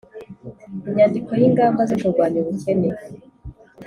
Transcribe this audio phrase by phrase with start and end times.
[0.89, 2.89] inyandiko y'lngamba zo kurwanya ubukene